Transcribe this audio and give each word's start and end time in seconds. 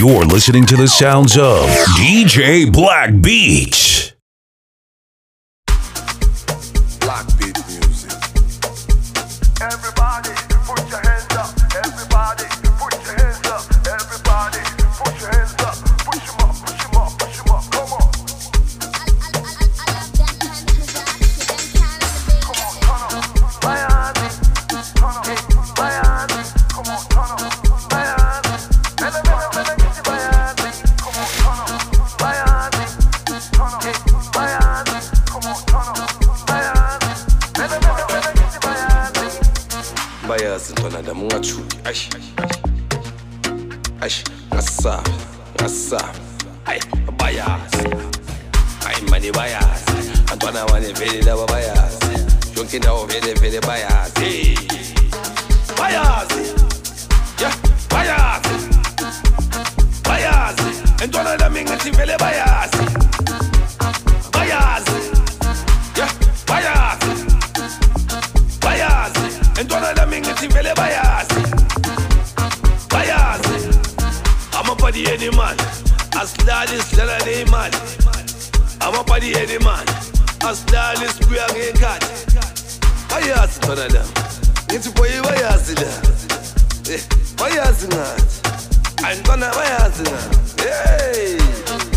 You're 0.00 0.24
listening 0.24 0.64
to 0.64 0.78
the 0.78 0.88
sounds 0.88 1.36
of 1.36 1.68
DJ 1.98 2.72
Black 2.72 3.20
Beat. 3.20 4.09
na 41.00 41.06
da 41.06 41.14
mun 41.14 41.32
acu 41.32 41.56
ash 41.88 42.08
ash 44.04 44.18
nasa 44.52 45.00
nasa 45.58 46.00
ai 46.68 46.76
baya 47.18 47.46
ai 48.88 49.00
mani 49.10 49.30
baya 49.32 49.60
antwana 50.32 50.66
mani 50.70 50.92
fere 50.94 51.20
da 51.24 51.34
baya 51.52 51.72
jonki 52.54 52.78
da 52.84 52.92
o 52.92 53.06
fere 53.08 53.32
fere 53.40 53.60
baya 53.66 53.88
ti 54.14 54.54
baya 55.78 56.04
ya 57.40 57.50
baya 57.88 58.18
baya 60.04 60.34
antwana 61.02 61.32
da 61.40 61.48
min 61.48 61.66
acu 61.68 61.90
fere 61.96 62.16
baya 62.20 62.46
tell 70.62 70.68
you 70.68 70.74
bias. 70.74 71.28
Bias. 72.88 73.96
I'm 74.52 74.70
up 74.70 74.82
on 74.82 74.92
the 74.92 75.06
any 75.08 75.30
man. 75.30 75.56
As 76.16 76.36
loud 76.46 76.70
as 76.70 76.90
tell 76.90 77.06
man. 77.50 77.72
I'm 78.80 78.94
up 78.94 79.10
on 79.10 79.20
the 79.20 79.34
any 79.36 79.58
man. 79.64 79.86
As 80.42 80.64
loud 80.72 81.02
as 81.02 81.18
we 81.28 81.38
are 81.38 81.56
in 81.56 81.74
God. 81.76 82.00
Bias, 83.08 83.58
Canada. 83.58 84.04
It's 84.70 84.88
for 84.88 85.06
you, 85.06 85.22
bias. 85.22 85.70
Eh, 86.88 87.00
bias, 87.36 87.88
not. 87.88 88.20
I'm 89.02 89.22
gonna 89.22 89.50
bias. 89.50 90.60
Hey. 90.60 91.89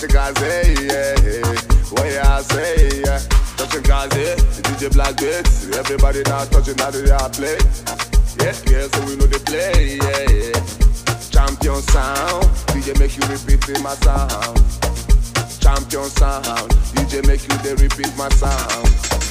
Touch 0.00 0.12
Gazi, 0.12 0.88
yeah. 0.88 1.44
What 1.90 2.06
you 2.06 2.42
say, 2.48 3.02
yeah. 3.04 3.18
Touch 3.58 3.76
Gazi, 3.84 4.34
DJ 4.62 4.90
Black 4.94 5.18
Gates. 5.18 5.68
Everybody 5.76 6.22
now 6.22 6.44
touching 6.44 6.80
out 6.80 6.94
of 6.94 7.04
their 7.04 7.18
play. 7.28 7.58
Yeah, 8.40 8.56
yeah, 8.64 8.88
so 8.88 9.04
we 9.04 9.16
know 9.16 9.26
they 9.26 9.38
play, 9.40 9.98
yeah, 9.98 10.30
yeah. 10.32 11.20
Champion 11.28 11.82
sound, 11.82 12.44
DJ 12.72 12.98
make 12.98 13.14
you 13.14 13.22
repeat 13.28 13.82
my 13.82 13.94
sound. 13.96 14.56
Champion 15.60 16.08
sound, 16.08 16.70
DJ 16.96 17.26
make 17.26 17.46
you 17.46 17.58
they 17.58 17.74
repeat 17.74 18.16
my 18.16 18.30
sound. 18.30 19.29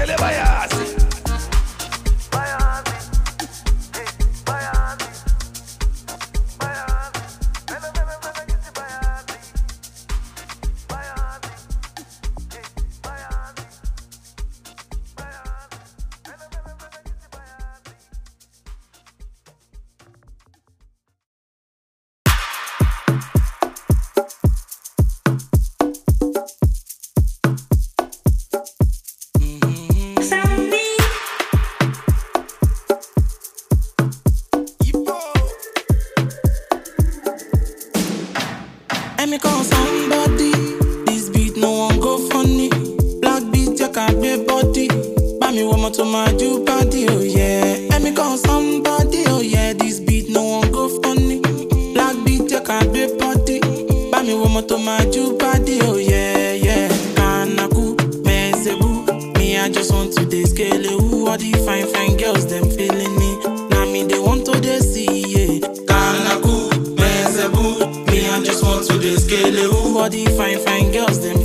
Pele 0.00 0.16
vaya. 0.16 0.59
gele 69.30 69.52
little 69.52 69.94
body 69.94 70.26
fine 70.26 70.58
fine 70.58 70.90
girls 70.90 71.20
them 71.20 71.38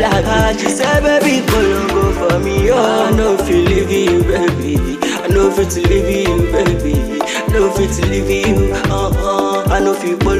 fly. 0.00 0.56
She 0.56 0.68
said, 0.68 1.02
baby, 1.02 1.46
pull 1.46 1.62
Colombo 1.62 2.12
for 2.12 2.38
me. 2.40 2.70
Oh, 2.70 3.06
I 3.06 3.10
know 3.16 3.36
if 3.38 3.48
you 3.48 3.62
leave 3.62 3.90
you, 3.90 4.22
baby. 4.22 4.98
I 5.02 5.28
know 5.28 5.50
if 5.50 5.58
it's 5.58 5.76
leave 5.76 6.28
you, 6.28 6.36
baby. 6.52 7.20
I 7.22 7.46
know 7.52 7.72
if 7.72 7.78
it's 7.78 8.00
leave 8.00 8.30
you. 8.30 8.72
Uh-uh. 8.74 9.64
I 9.68 9.80
know 9.80 9.94
if 9.94 10.04
you 10.04 10.16
go 10.18 10.34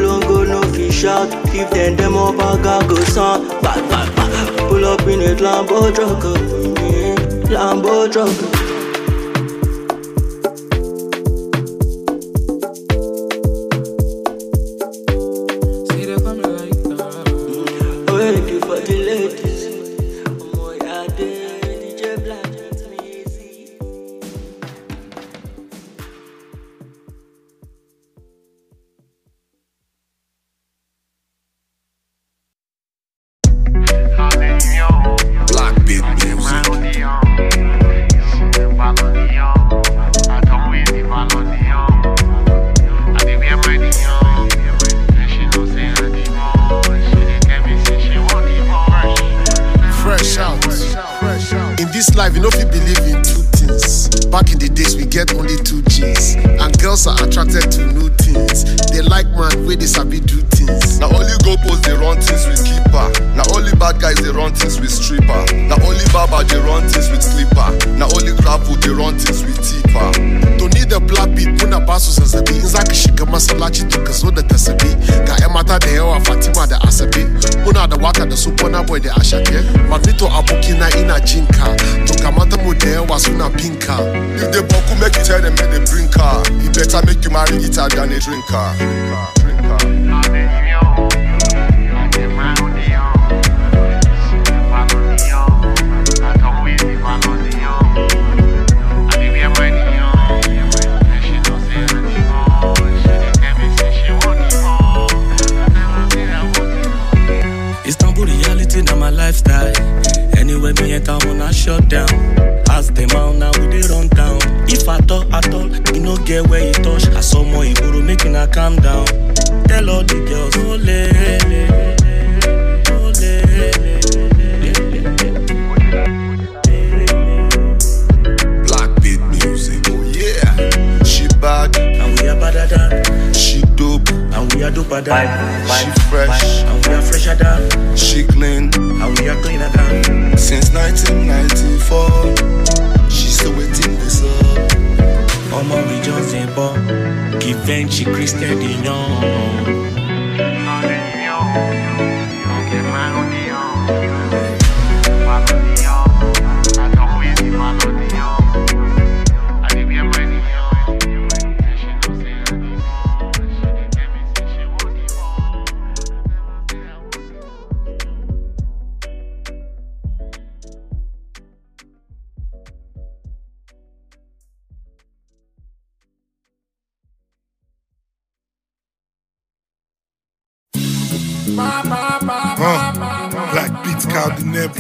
no 0.45 0.63
if 0.63 0.79
you 0.79 0.91
shout. 0.91 1.31
Give 1.53 1.71
them 1.71 1.97
them 1.97 2.17
up, 2.17 2.39
I 2.39 2.63
got 2.63 2.89
go 2.89 2.97
song. 3.05 3.47
Pull 4.69 4.85
up 4.85 5.03
in 5.03 5.21
it, 5.21 5.39
Lambo 5.39 5.95
truck. 5.95 6.23
Lambo 7.51 8.11
truck. 8.11 8.70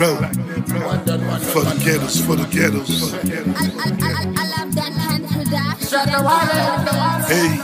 flow. 0.00 0.16
For 1.52 1.60
the 1.60 1.76
ghettos, 1.84 2.24
for 2.24 2.36
the 2.36 2.46
ghettos. 2.50 2.88
Hey. 7.28 7.60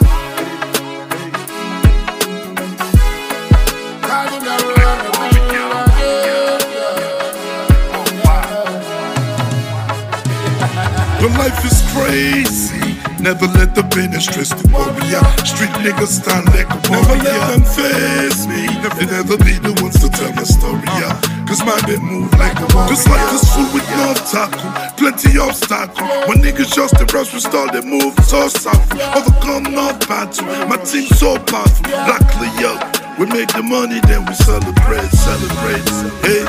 When 11.22 11.32
life 11.38 11.64
is 11.64 11.80
crazy 11.92 12.85
Never 13.26 13.50
let 13.59 13.75
the 13.75 13.83
business 13.90 14.23
stress 14.30 14.54
the 14.54 14.62
warrior. 14.71 15.18
Street 15.42 15.75
niggas 15.83 16.23
stand 16.23 16.47
like 16.54 16.71
a 16.71 16.78
warrior. 16.87 17.26
Never 17.26 17.26
let 17.26 17.59
them 17.59 17.66
face 17.66 18.47
me. 18.47 18.71
Never, 18.78 19.02
never 19.02 19.37
be 19.42 19.59
the 19.59 19.75
ones 19.83 19.99
to 19.99 20.06
tell 20.06 20.30
my 20.38 20.47
story. 20.47 20.87
Yeah. 20.95 21.11
Cause 21.42 21.59
my 21.66 21.75
bit 21.90 21.99
move 21.99 22.30
like 22.38 22.54
a 22.54 22.66
warrior. 22.71 22.95
Cause 22.95 23.02
life 23.11 23.35
is 23.35 23.42
full 23.50 23.66
with 23.75 23.83
no 23.99 24.14
obstacle, 24.14 24.71
plenty 24.95 25.42
obstacles 25.42 25.99
When 26.30 26.38
niggas 26.38 26.71
just 26.71 26.95
the 27.02 27.06
rush, 27.11 27.35
we 27.35 27.42
start 27.42 27.75
they 27.75 27.83
move 27.83 28.14
so 28.23 28.47
soft. 28.47 28.95
Overcome 28.95 29.75
no 29.75 29.90
battle. 30.06 30.47
My 30.71 30.78
team 30.87 31.11
so 31.11 31.35
powerful, 31.50 31.83
luckily 32.06 32.54
up. 32.62 32.78
We 33.18 33.26
make 33.26 33.50
the 33.50 33.66
money, 33.66 33.99
then 34.06 34.23
we 34.23 34.35
celebrate, 34.38 35.11
celebrate. 35.11 35.83
Hey, 36.23 36.47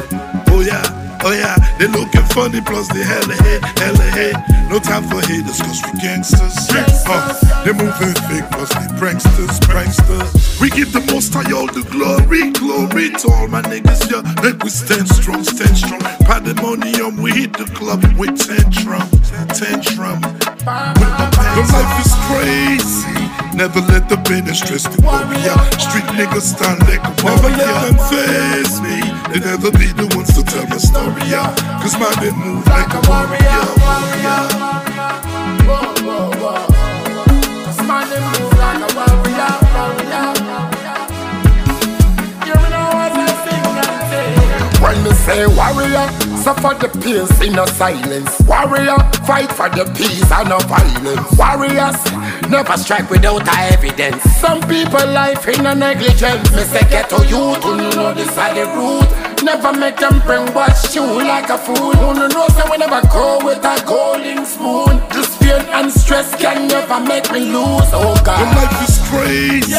oh 0.54 0.62
yeah. 0.62 0.97
Oh 1.24 1.32
yeah, 1.32 1.56
they 1.80 1.88
looking 1.88 2.24
funny 2.34 2.62
plus 2.62 2.88
they 2.90 3.04
hella 3.04 3.34
hate, 3.44 3.64
hella 3.80 4.08
hate. 4.12 4.38
No 4.70 4.80
time 4.80 5.04
for 5.04 5.22
haters 5.26 5.62
cause 5.62 5.82
we 5.86 6.00
gangsters. 6.00 6.56
Uh, 7.08 7.64
they 7.64 7.74
moving 7.74 8.14
fake 8.28 8.50
plus 8.52 8.70
they 8.70 8.88
pranksters, 9.00 9.60
pranksters. 9.62 10.62
We 10.62 10.70
give 10.70 10.92
the 10.94 11.02
most 11.12 11.34
high 11.34 11.52
all 11.52 11.68
the 11.68 11.84
glory, 11.90 12.52
glory 12.52 13.12
to 13.22 13.32
all 13.32 13.48
my 13.48 13.62
niggas, 13.62 14.12
yeah. 14.12 14.22
Make 14.44 14.64
we 14.64 14.70
stand 14.70 15.08
strong, 15.10 15.44
stand 15.44 15.78
strong. 15.78 16.02
Pandemonium, 16.28 17.18
we 17.22 17.32
hit 17.32 17.54
the 17.54 17.66
club 17.74 18.04
with 18.18 18.38
tantrum, 18.38 19.08
tantrum. 19.56 20.22
The 20.62 21.64
life 21.74 22.06
is 22.06 22.14
crazy. 22.28 23.47
Never 23.58 23.82
let 23.90 24.08
the 24.08 24.18
business 24.18 24.60
stress 24.60 24.84
the 24.84 25.02
warrior. 25.02 25.58
Street 25.82 26.06
niggas 26.14 26.54
stand 26.54 26.78
like 26.86 27.02
a 27.02 27.10
warrior. 27.26 27.58
Never 27.58 27.58
let 27.58 27.90
them 27.90 27.98
face 28.06 28.78
me. 28.86 29.02
They 29.34 29.40
never 29.42 29.72
be 29.74 29.90
the 29.98 30.06
ones 30.16 30.30
to 30.38 30.44
tell 30.46 30.68
my 30.70 30.78
story, 30.78 31.26
yeah. 31.26 31.50
Cause 31.82 31.98
my 31.98 32.14
men 32.22 32.38
move 32.38 32.62
like 32.70 32.94
a 32.94 33.02
warrior, 33.10 33.66
warrior. 33.82 34.46
Whoa, 35.66 35.90
whoa, 36.06 36.30
whoa. 36.38 36.70
This 37.66 37.82
man 37.82 38.06
them 38.06 38.24
move 38.30 38.54
like 38.62 38.78
a 38.78 38.90
warrior, 38.94 39.54
warrior. 39.74 40.30
Hear 42.46 42.58
me 42.62 42.70
now 42.70 42.94
as 43.10 43.18
I 43.18 43.34
sing 43.42 43.66
and 43.74 44.06
say. 44.06 44.38
When 44.86 44.98
me 45.02 45.12
say 45.26 45.50
warrior, 45.50 46.06
suffer 46.46 46.78
the 46.78 46.94
pains 47.02 47.34
in 47.42 47.58
no 47.58 47.66
silence. 47.66 48.38
Warrior, 48.46 49.02
fight 49.26 49.50
for 49.52 49.68
the 49.74 49.90
peace 49.98 50.30
and 50.30 50.46
no 50.50 50.60
violence. 50.70 51.26
Warriors, 51.34 51.98
never 52.50 52.78
strike 52.78 53.10
without 53.10 53.48
evidence. 53.48 54.22
Some 54.40 54.62
people 54.62 55.06
life 55.12 55.48
in 55.48 55.66
a 55.66 55.76
negligence. 55.76 56.52
Me 56.56 56.64
say 56.64 56.82
get 56.90 57.10
to 57.10 57.26
you 57.28 57.56
to 57.62 57.72
know 57.96 58.14
this 58.14 58.38
are 58.38 58.54
the 58.54 58.66
root. 58.76 59.08
Never 59.44 59.74
make 59.74 59.98
them 59.98 60.20
bring 60.26 60.54
watch 60.54 60.96
you 60.96 61.04
like 61.04 61.50
a 61.50 61.58
fool. 61.58 61.94
Who 61.94 62.14
no 62.14 62.28
know 62.28 62.48
say 62.50 62.64
we 62.70 62.78
never 62.78 63.02
go 63.08 63.40
with 63.44 63.64
a 63.64 63.84
golden 63.86 64.46
spoon. 64.46 65.02
This 65.12 65.38
pain 65.38 65.62
and 65.74 65.92
stress 65.92 66.36
can 66.36 66.68
never 66.68 67.00
make 67.00 67.32
me 67.32 67.40
lose. 67.52 67.92
Oh 67.94 68.20
God. 68.24 68.42
life 68.56 68.90
is 68.90 68.98
crazy. 69.10 69.78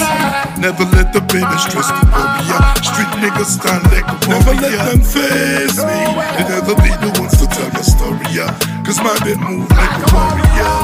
Never 0.61 0.85
let 0.97 1.13
the 1.13 1.21
business 1.31 1.63
stress 1.65 1.89
the 1.89 2.07
warrior. 2.11 2.61
Street 2.83 3.13
niggas 3.23 3.59
stand 3.59 3.85
like 3.93 4.07
a 4.07 4.17
Never 4.29 4.55
let 4.55 4.79
them 4.91 5.01
face 5.01 5.79
me. 5.79 6.01
They 6.37 6.45
never 6.49 6.75
be 6.77 6.91
the 7.03 7.11
ones 7.21 7.37
to 7.39 7.47
tell 7.47 7.71
your 7.71 7.83
story, 7.83 8.27
yeah. 8.31 8.51
Cause 8.85 8.99
my 8.99 9.17
men 9.25 9.39
move 9.41 9.71
like 9.71 10.01
a 10.01 10.09
warrior. 10.15 10.75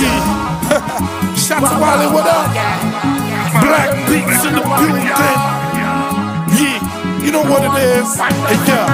Yeah. 0.00 1.06
To 1.50 1.56
Wally, 1.56 2.06
what 2.14 2.28
up? 2.28 2.46
Black 3.60 3.90
beats 4.06 4.44
in 4.46 4.54
the 4.54 4.62
building. 4.62 5.02
Yeah, 6.54 7.24
you 7.24 7.32
know 7.32 7.42
what 7.42 7.64
it 7.64 7.74
is. 7.98 8.16
Yeah. 8.68 8.86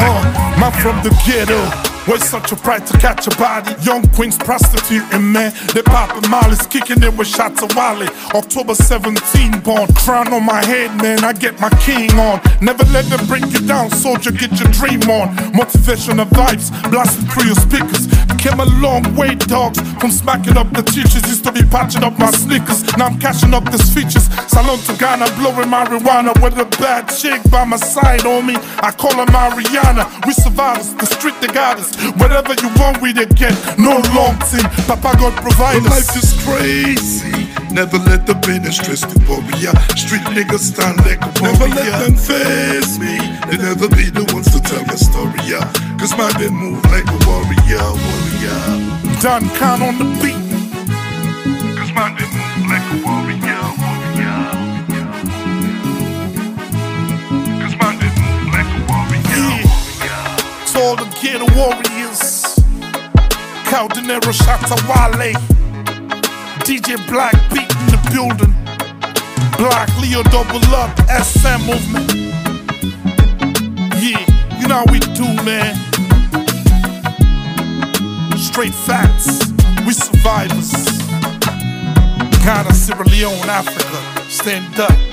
Uh, 0.00 0.58
man 0.58 0.72
from 0.82 1.00
the 1.04 1.14
ghetto. 1.24 1.88
Where's 2.08 2.24
such 2.24 2.50
a 2.50 2.56
pride 2.56 2.86
to 2.88 2.98
catch 2.98 3.28
a 3.28 3.30
body? 3.36 3.76
Young 3.84 4.02
queens 4.16 4.36
prostituting, 4.36 5.30
man. 5.30 5.52
They 5.74 5.82
popping 5.82 6.28
mollies, 6.28 6.66
kicking 6.66 7.02
it 7.02 7.16
with 7.16 7.28
shots 7.28 7.62
of 7.62 7.76
Wally. 7.76 8.08
October 8.34 8.74
17 8.74 9.60
born. 9.60 9.92
Crown 9.94 10.32
on 10.32 10.44
my 10.44 10.64
head, 10.64 10.90
man. 11.00 11.22
I 11.22 11.34
get 11.34 11.60
my 11.60 11.70
king 11.86 12.10
on. 12.18 12.40
Never 12.60 12.82
let 12.86 13.04
them 13.04 13.24
bring 13.26 13.46
you 13.48 13.60
down, 13.60 13.90
soldier. 13.90 14.32
Get 14.32 14.58
your 14.58 14.72
dream 14.72 15.02
on. 15.08 15.36
Motivational 15.52 16.26
vibes 16.30 16.72
blasting 16.90 17.26
through 17.26 17.46
your 17.46 17.56
speakers. 17.56 18.08
Came 18.38 18.60
a 18.60 18.66
long 18.78 19.02
way, 19.16 19.34
dogs. 19.34 19.80
From 19.98 20.10
smacking 20.10 20.56
up 20.56 20.70
the 20.70 20.82
teachers, 20.82 21.26
used 21.26 21.44
to 21.44 21.52
be 21.52 21.62
patching 21.62 22.04
up 22.04 22.18
my 22.18 22.30
sneakers. 22.30 22.84
Now 22.96 23.06
I'm 23.06 23.18
cashing 23.18 23.52
up 23.52 23.64
these 23.70 23.92
features. 23.92 24.30
Salon 24.46 24.78
to 24.86 24.94
Ghana, 24.96 25.26
blowing 25.36 25.68
my 25.68 25.84
marijuana 25.84 26.32
with 26.42 26.58
a 26.58 26.64
bad 26.78 27.08
chick 27.08 27.40
by 27.50 27.64
my 27.64 27.76
side, 27.76 28.20
homie. 28.20 28.56
I 28.82 28.90
call 28.92 29.14
her 29.14 29.26
Mariana. 29.30 30.06
We 30.26 30.32
survivors, 30.32 30.94
the 30.94 31.06
street 31.06 31.34
they 31.40 31.48
got 31.48 31.78
us. 31.78 31.94
Whatever 32.18 32.54
you 32.62 32.70
want, 32.78 33.00
we 33.02 33.12
they 33.12 33.26
get. 33.26 33.54
No 33.78 33.98
long 34.14 34.38
thing. 34.50 34.64
Papa 34.86 35.16
God 35.18 35.34
provide 35.42 35.82
us. 35.86 35.90
life 35.90 36.16
is 36.22 36.30
crazy. 36.44 37.48
Never 37.70 37.98
let 37.98 38.26
the 38.26 38.34
business 38.34 38.76
stress 38.76 39.02
the 39.02 39.18
warrior. 39.28 39.74
Street 39.94 40.24
niggas 40.34 40.72
stand 40.72 40.98
like 41.04 41.20
a 41.20 41.30
warrior. 41.42 41.58
Never 41.58 41.68
let 41.74 42.06
them 42.06 42.16
face 42.16 42.98
me. 42.98 43.18
They 43.50 43.58
never 43.58 43.88
be 43.88 44.10
the 44.10 44.24
ones 44.32 44.50
to 44.52 44.60
tell 44.60 44.84
my 44.86 44.96
story, 44.96 45.38
yeah. 45.44 45.66
Cause 45.98 46.16
my 46.16 46.30
men 46.38 46.54
move 46.54 46.82
like 46.86 47.06
a 47.06 47.18
warrior, 47.26 47.82
warrior. 47.82 48.27
Don 48.38 49.42
Khan 49.56 49.82
on 49.82 49.98
the 49.98 50.04
beat. 50.22 50.38
Cause 51.76 51.92
my 51.92 52.08
men 52.14 52.28
move 52.30 52.70
like 52.70 52.86
a 52.86 52.98
warrior, 53.04 53.62
warrior. 53.82 54.38
Cause 57.58 57.76
my 57.82 57.90
move 57.98 58.46
like 58.54 58.70
a 58.70 58.80
warrior, 58.86 59.58
warrior. 59.66 60.22
To 60.68 60.78
all 60.78 60.94
the 60.94 61.08
ghetto 61.20 61.50
warriors. 61.58 62.22
Caldenero 63.66 64.32
Shatta 64.32 64.78
Wale. 64.86 65.34
DJ 66.62 66.96
Black 67.08 67.34
Beat 67.50 67.68
in 67.74 67.86
the 67.90 67.98
building. 68.12 68.54
Black 69.58 69.88
Leo 69.98 70.22
double 70.22 70.62
up. 70.76 70.96
SM 71.10 71.66
movement. 71.66 72.12
Yeah, 74.00 74.24
you 74.60 74.68
know 74.68 74.76
how 74.76 74.92
we 74.92 75.00
do, 75.00 75.26
man. 75.42 75.87
Straight 78.58 78.74
facts. 78.74 79.52
We 79.86 79.92
survivors. 79.92 80.72
Ghana, 82.42 82.74
Sierra 82.74 83.04
Leone, 83.04 83.48
Africa. 83.48 84.28
Stand 84.28 84.80
up. 84.80 85.07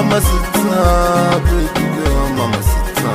Aye. 0.00 0.06
Mamacita, 0.06 1.40
baby 1.44 1.84
girl, 1.94 2.28
mamacita. 2.38 3.14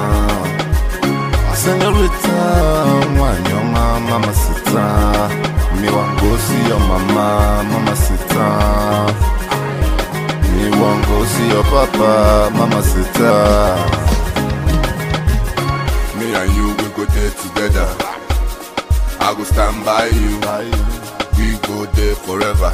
Senorita, 1.55 2.37
wanyoma, 3.19 3.99
mamacita. 4.09 4.85
Me 5.81 5.89
want 5.89 6.19
go 6.21 6.37
see 6.37 6.67
your 6.67 6.79
mama, 6.79 7.63
mamacita. 7.71 8.47
Me 10.53 10.69
want 10.79 11.05
go 11.07 11.25
see 11.25 11.47
your 11.49 11.63
papa, 11.63 12.51
mamacita. 12.53 13.33
Me 16.19 16.33
and 16.35 16.51
you, 16.55 16.67
we 16.67 16.89
go 16.95 17.05
there 17.05 17.31
together. 17.31 17.87
I 19.19 19.33
go 19.35 19.43
stand 19.43 19.83
by 19.83 20.05
you. 20.07 20.39
We 21.37 21.57
go 21.67 21.85
there 21.93 22.15
forever. 22.15 22.71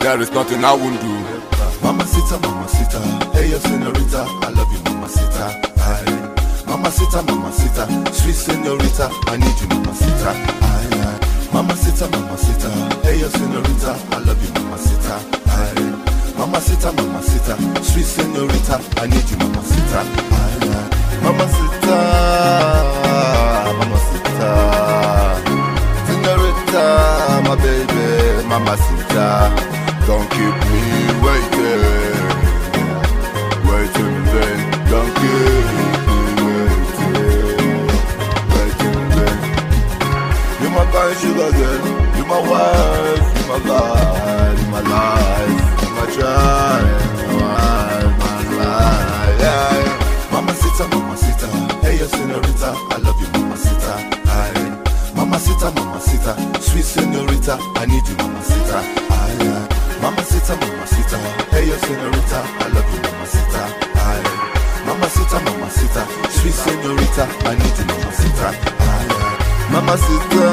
There 0.00 0.20
is 0.22 0.30
nothing 0.32 0.64
I 0.64 0.72
won't 0.72 0.98
do. 1.00 1.39
Mamacita, 1.82 2.38
mamacita, 2.38 2.98
hey 3.34 3.50
yo 3.50 3.58
senorita, 3.60 4.24
I 4.42 4.50
love 4.54 4.72
you 4.72 4.80
mamacita. 4.84 5.46
Aye. 5.80 6.18
Mamacita, 6.66 7.22
mamacita, 7.22 7.86
sweet 8.12 8.34
senorita, 8.36 9.10
I 9.26 9.36
need 9.38 9.60
you 9.60 9.68
mamacita. 9.68 10.30
Aye, 10.30 10.90
aye. 10.92 11.18
Mamacita, 11.52 12.06
mamacita, 12.10 12.68
hey 13.02 13.20
yo 13.20 13.28
senorita, 13.30 13.96
I 14.12 14.18
love 14.24 14.42
you 14.44 14.52
mamacita. 14.54 15.16
Aye. 15.48 15.92
Mamacita, 16.38 16.92
mamacita, 16.92 17.56
sweet 17.82 18.06
senorita, 18.06 18.80
I 19.00 19.06
need 19.08 19.30
you 19.30 19.36
mamacita. 19.38 20.00
Aye, 20.00 20.68
aye. 20.68 21.22
Mamacita, 21.22 21.96
mamacita, 23.78 24.50
senorita, 26.06 26.82
my 27.44 27.56
baby, 27.56 28.46
mamacita. 28.46 29.69
Don't 30.10 30.28
keep 30.30 30.54
me 30.70 30.82
waiting, 31.22 32.26
waiting 33.68 34.10
in 34.18 34.24
vain. 34.32 34.60
Don't 34.90 35.12
keep 35.20 35.64
me 35.76 35.86
waiting, 36.42 37.86
waiting 38.50 38.96
in 39.02 39.08
vain. 39.14 39.38
You 40.62 40.68
my 40.74 40.84
kind 40.92 41.16
sugar 41.20 41.50
girl, 41.58 41.78
you 42.16 42.24
my 42.26 42.40
wife, 42.50 43.22
you 43.38 43.44
my 43.50 43.58
life, 43.70 44.58
you 44.60 44.66
my 44.74 44.80
life, 44.80 45.82
you 45.82 45.90
my 45.94 46.06
child, 46.16 46.84
my 47.26 47.34
wife, 47.40 48.18
my 48.18 48.38
life. 48.58 49.40
Yeah, 49.40 49.78
yeah. 49.78 50.32
Mamacita, 50.32 50.84
mamacita, 50.90 51.46
hey 51.82 51.98
yo 52.00 52.06
senorita, 52.08 52.74
I 52.90 52.96
love 52.98 53.20
you 53.22 53.28
mamacita. 53.28 53.94
Aye. 54.26 54.90
Mama 55.14 55.38
Mamacita, 55.38 55.70
mamacita, 55.70 56.32
sweet 56.60 56.84
senorita, 56.84 57.58
I 57.76 57.86
need 57.86 58.06
you, 58.08 58.16
mamacita. 58.16 58.78
Ay, 58.80 59.09
senorita, 61.90 62.38
I 62.62 62.68
love 62.70 62.86
you, 62.94 63.00
mamacita. 63.02 63.62
Ay, 64.06 64.22
mamacita, 64.86 65.36
mamacita, 65.42 66.02
sweet 66.30 66.54
senorita, 66.54 67.26
I 67.50 67.54
need 67.58 67.76
you, 67.78 67.86
mamacita. 67.90 68.48
Ay, 68.50 68.54
ay. 68.86 69.06
Mamacita, 69.74 70.50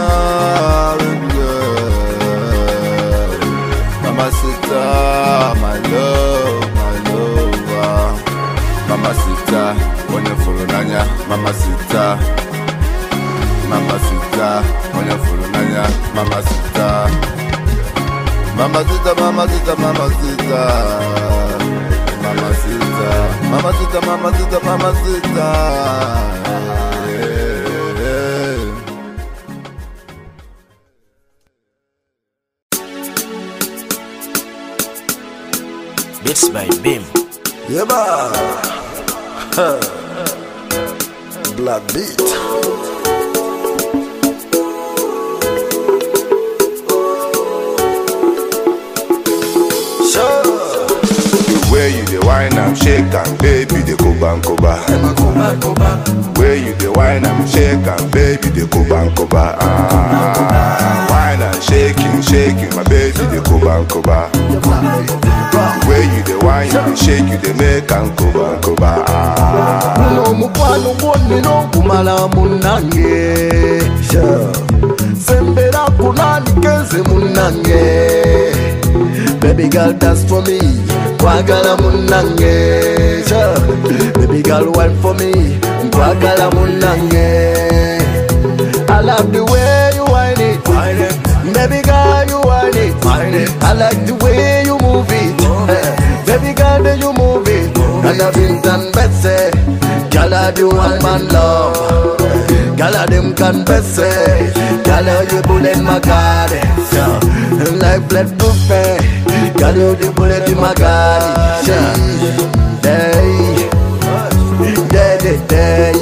girl. 1.34 3.32
Mamacita, 4.02 4.84
my 5.62 5.78
love, 5.94 6.66
my 6.74 6.96
love. 7.06 7.74
ah. 7.86 8.10
Mamacita, 8.90 9.62
furu 10.42 10.66
n'anya, 10.74 11.02
mamacita. 11.30 12.18
Mamacita, 13.70 14.50
furu 15.22 15.46
n'anya, 15.54 15.84
mamacita. 16.16 17.37
Mamacita, 18.58 19.14
mamacita, 19.16 19.76
mamacita. 19.78 20.62
Mamacita, 22.24 23.10
mamacita, 23.52 24.00
mamacita, 24.02 24.60
mamacita. 24.66 25.48
Yeah. 28.02 28.74
Beats 36.24 36.50
by 36.54 36.68
Bim. 36.84 37.04
Yeah. 37.70 37.86
Huh. 39.56 39.80
Black 41.56 41.82
beat. 41.94 42.87
The 51.88 51.94
way 51.94 52.00
you 52.00 52.20
the 52.20 52.26
wine 52.28 52.52
and 52.58 52.78
shake 52.78 53.14
and 53.16 53.38
baby 53.40 53.80
the 53.80 53.96
koba 53.96 54.34
and 54.34 54.44
koba. 54.44 54.76
Where 56.36 56.56
you 56.58 56.74
the 56.76 56.92
wine 56.92 57.24
and 57.24 57.48
shake 57.50 57.88
and 57.88 58.12
baby 58.12 58.50
the 58.52 58.68
koba 58.68 59.08
and 59.08 59.16
koba. 59.16 59.56
Ah, 59.62 61.08
wine 61.10 61.42
and 61.42 61.64
shaking, 61.64 62.20
shaking 62.22 62.76
my 62.76 62.84
baby 62.92 63.24
the 63.32 63.40
koba 63.40 63.80
and 63.80 63.88
koba. 63.88 64.28
Where 65.88 66.04
you 66.04 66.24
the 66.28 66.36
wine, 66.44 66.68
you 66.68 66.74
the 66.74 66.96
shake, 66.98 67.24
you 67.32 67.38
the 67.40 67.54
make 67.56 67.90
and 67.92 68.12
koba 68.20 68.56
and 68.56 68.64
koba. 68.64 69.06
Ah. 69.08 70.12
Muno 70.12 70.34
mukwano 70.34 70.94
gwonnina 71.00 71.50
okumala 71.60 72.28
munnange 72.28 73.80
sembera 75.26 75.88
kunaanikenze 75.98 77.02
munnange 77.08 77.82
Baby 79.48 79.70
girl 79.70 79.94
dance 79.94 80.28
for 80.28 80.42
me. 80.42 80.60
Kwagala 81.18 81.78
munnange 81.78 83.24
Baby 84.20 84.42
girl 84.44 84.72
wine 84.74 84.96
for 85.02 85.14
me. 85.14 85.32
Kwagala 85.90 86.52
munnange 86.52 87.28
I 88.90 89.02
love 89.02 89.32
the 89.32 89.44
way 89.46 89.92
you 89.96 90.04
whine 90.04 90.36
it. 90.38 90.64
Baby 91.54 91.82
girl 91.82 92.28
you 92.28 92.40
whine 92.46 92.76
it. 92.76 93.64
I 93.64 93.72
like 93.74 94.06
the 94.06 94.16
way 94.22 94.64
you 94.66 94.78
move 94.80 95.08
it. 95.10 95.38
Baby 96.28 96.54
girl 96.54 96.84
then 96.84 97.00
you 97.00 97.14
move 97.14 97.48
it. 97.48 97.78
And 97.78 98.22
I've 98.22 98.34
been 98.34 98.62
done 98.62 98.92
better 98.92 99.52
Girl 100.12 100.34
I 100.34 100.52
do 100.52 100.68
one 100.68 101.02
man 101.02 101.28
love. 101.30 102.18
Girl 102.78 102.96
I 102.96 103.06
them 103.06 103.34
can 103.34 103.64
better 103.64 104.04
eh. 104.04 104.84
Girl 104.84 105.08
you 105.32 105.42
bullet 105.44 105.82
my 105.82 106.00
god 106.00 106.52
eh. 106.52 106.64
Like 107.80 108.10
blood 108.10 108.38
buffet 108.38 109.17
Girl 109.58 109.76
you 109.76 109.96
the 109.96 110.12
bullet 110.16 110.48
in 110.50 110.58
my 110.58 110.74
god 110.74 111.66
Hey. 112.84 113.68
Day 114.90 115.18
day 115.18 115.38
day 115.48 115.94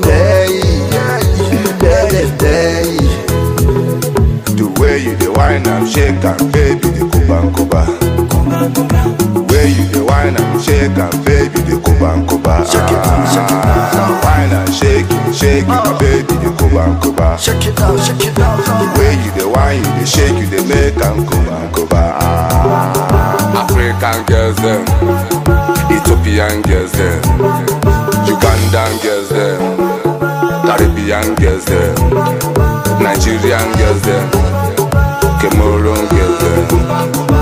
Day 0.00 0.60
Day 1.80 2.26
day 2.38 2.96
The 4.56 4.66
way 4.80 4.98
you 5.04 5.14
the 5.16 5.32
wine 5.36 5.66
and 5.66 5.88
shake 5.88 6.24
and 6.24 6.52
baby 6.52 6.88
the 6.96 7.04
koba 7.12 7.36
and 7.42 7.54
koba. 7.54 7.82
Where 9.48 9.68
you 9.68 9.84
wine 10.06 10.36
and 10.36 10.62
shake 10.62 10.96
and 10.96 11.24
baby 11.24 11.60
the 11.68 11.80
koba 11.80 12.14
and 12.14 12.28
koba. 12.28 12.64
Shake 12.64 12.92
it, 12.92 13.04
shake 13.32 13.52
it, 13.52 14.14
wine 14.24 14.52
and 14.52 14.72
shake 14.74 15.10
it, 15.10 15.34
shake 15.34 15.64
it, 15.64 15.68
my 15.68 15.98
baby 15.98 16.34
the 16.44 16.50
koba 16.58 16.90
and 16.90 17.02
koba. 17.02 17.38
Shake 17.38 17.66
it 17.66 17.80
out, 17.80 17.98
shake 18.04 18.28
it 18.28 18.38
out 18.38 18.58
The 18.60 18.86
way 18.98 19.14
you 19.24 19.30
the 19.38 19.48
wine, 19.48 19.78
you 19.82 19.92
the 20.00 20.06
shake, 20.06 20.36
you 20.38 20.46
the 20.46 20.62
make 20.68 20.96
and 20.96 21.26
koba 21.28 21.54
and 21.64 21.74
koba. 21.74 22.02
Ah. 22.20 23.64
African 23.64 24.24
girls 24.26 24.56
them, 24.56 24.82
Ethiopian 25.90 26.62
girls 26.62 26.92
them, 26.92 27.22
Ugandan 28.28 28.92
girls 29.02 29.28
them, 29.28 29.60
Caribbean 30.66 31.34
girls 31.36 31.64
them, 31.66 31.94
Nigerian 33.02 33.72
girls 33.78 34.02
them, 34.02 34.30
Cameroon 35.40 36.06
girls 36.08 36.38
them, 36.40 37.33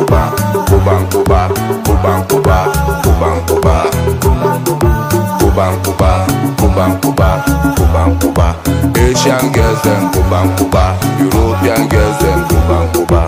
Koba, 0.00 0.32
Koba 0.66 0.92
and 0.96 1.10
Koba. 1.12 1.40
Koba 1.84 2.08
and 2.08 2.28
Koba, 2.28 2.56
Koba 5.38 6.80
and 6.80 7.02
Koba, 7.02 7.30
Koba 7.76 8.00
and 8.06 8.16
Koba. 8.22 8.46
Asian 8.96 9.52
girls 9.52 9.82
them 9.82 10.32
and 10.32 10.58
Koba, 10.58 10.96
European 11.20 11.88
girls 11.88 12.18
them 12.22 12.40
and 12.48 12.88
Koba. 12.94 13.22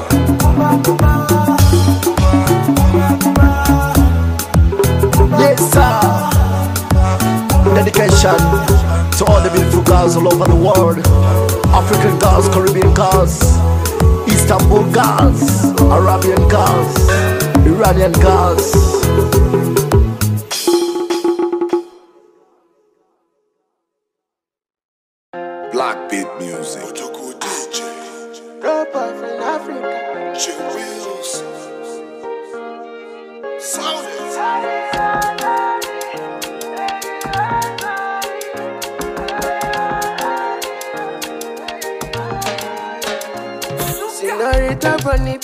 Yes, 5.38 5.60
sir. 5.72 6.00
Dedication 7.74 8.38
to 9.18 9.24
all 9.26 9.42
the 9.42 9.50
beautiful 9.52 9.82
girls 9.82 10.16
all 10.16 10.26
over 10.32 10.46
the 10.46 10.56
world. 10.56 10.98
African 11.74 12.18
girls, 12.18 12.48
Caribbean 12.48 12.94
girls, 12.94 13.58
Istanbul 14.52 14.84
girls, 14.92 15.64
Arabian 15.80 16.46
girls, 16.46 17.08
Iranian 17.64 18.12
girls. 18.20 19.51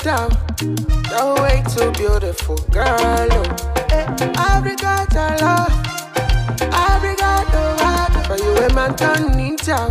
Bonita, 0.03 0.29
no 1.11 1.35
way 1.43 1.63
too 1.75 1.91
beautiful, 1.93 2.57
girl. 2.71 2.87
Oh. 2.89 3.87
Eh, 3.91 4.33
Africa, 4.37 5.07
your 5.13 5.39
love. 5.39 5.73
The 7.51 7.75
water. 7.81 8.23
For 8.25 8.37
you, 8.37 8.57
a 8.67 8.75
man 8.75 8.95
turn 8.97 9.33
ninja. 9.35 9.89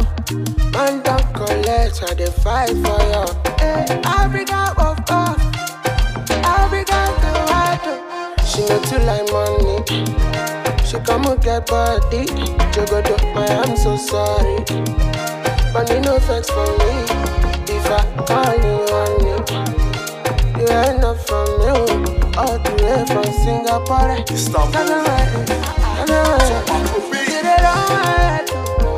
Man, 0.71 1.01
don't 1.03 1.33
collect, 1.33 2.03
I 2.03 2.13
dey 2.13 2.27
fight 2.27 2.69
for 2.69 3.01
you. 3.11 3.25
Eh, 3.59 4.01
Africa, 4.05 4.73
of 4.77 5.05
God. 5.05 5.39
Africa, 6.29 6.99
the 7.21 7.31
water. 7.51 7.97
She 8.45 8.61
no 8.61 8.79
too 8.83 8.99
like 9.05 9.29
money. 9.31 9.83
She 10.85 10.97
come 10.99 11.25
and 11.25 11.41
get 11.41 11.67
body. 11.67 12.25
Jogodo, 12.71 13.17
my 13.35 13.45
I'm 13.47 13.75
so 13.75 13.97
sorry. 13.97 14.63
Money 15.73 15.99
no 15.99 16.17
know, 16.17 16.19
for 16.49 16.67
me. 16.77 17.37
If 17.69 17.85
I 17.91 18.03
call 18.25 18.55
you 18.55 18.85
honey, 18.89 19.37
you 19.51 19.66
ain't 20.71 20.99
not 21.01 21.17
from 21.27 21.47
me. 21.59 21.67
All 22.37 22.57
the 22.59 22.71
way 22.83 23.05
from 23.07 23.25
Singapore. 23.43 24.17
Istanbul. 24.31 24.89
You 27.13 27.41
did 27.43 27.63
all 27.63 27.91
I 27.91 28.05
had 28.19 28.47
to 28.47 28.53
do. 28.79 28.89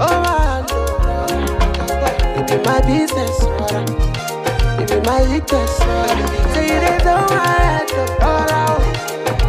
Oh, 0.00 0.22
I 0.26 0.64
do. 0.68 0.78
It 2.40 2.46
be 2.48 2.56
my 2.68 2.80
business, 2.82 3.36
brother. 3.44 3.84
It 4.82 4.88
be 4.90 4.96
my 5.08 5.20
weakness, 5.30 5.78
brother. 5.78 6.28
Say 6.54 6.64
you 6.72 6.80
did 6.80 7.06
all 7.06 7.32
I 7.32 7.34
had 7.68 7.88
to 7.88 8.02
brother. 8.18 8.64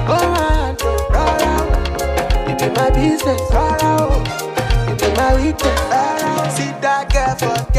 Oh, 0.09 0.33
I 0.35 0.75
do, 0.79 0.91
brother. 1.11 2.51
It 2.51 2.57
be 2.59 2.67
my 2.79 2.89
business, 2.91 3.41
brother. 3.51 4.23
It 4.91 4.99
be 4.99 5.07
my 5.17 5.35
weakness, 5.35 5.81
brother. 5.89 6.49
See 6.51 6.71
that 6.81 7.11
girl 7.13 7.35
for 7.35 7.71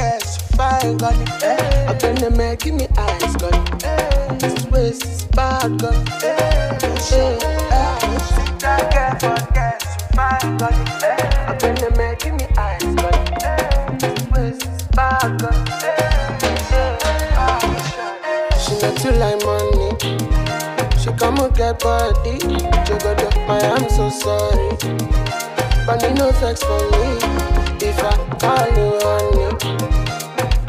fine 0.70 0.96
gun. 0.96 1.14
Up 1.88 2.02
in 2.04 2.14
the 2.16 2.30
man, 2.36 2.56
give 2.56 2.74
me 2.74 2.86
eyes 2.96 3.36
gun. 3.36 4.38
This 4.38 4.66
waist 4.66 5.04
is 5.04 5.24
bad 5.26 5.78
gun. 5.78 6.06
See 7.00 7.16
that 8.62 8.82
get 8.92 9.20
for 9.20 9.36
get 9.54 9.82
fine, 10.14 10.56
got 10.58 10.72
it. 10.72 11.02
Eh. 11.02 11.48
I've 11.48 11.58
been 11.58 11.74
the 11.74 11.90
man, 11.96 12.16
give 12.20 12.34
me 12.34 12.46
eyes, 12.56 12.94
got 12.94 13.14
it. 13.14 13.42
Eh. 13.42 13.96
This 13.98 14.26
place 14.26 14.62
is 14.62 14.82
bad, 14.94 15.40
got 15.40 15.54
it. 15.68 15.82
Eh. 15.82 16.10
She 18.62 18.72
not 18.80 18.94
too 19.02 19.12
like 19.22 19.40
money. 19.44 19.90
She 21.00 21.10
come 21.18 21.38
and 21.38 21.54
get 21.56 21.80
body. 21.80 22.38
Jogodo, 22.86 23.28
I 23.48 23.60
am 23.74 23.84
so 23.88 24.10
sorry. 24.10 24.70
But 25.86 26.00
no 26.14 26.30
sex 26.32 26.62
for 26.62 26.82
me. 26.92 27.18
If 27.82 27.98
I 28.04 28.14
call 28.38 28.68
you 28.76 28.88
on 29.08 29.40
honey, 29.40 29.79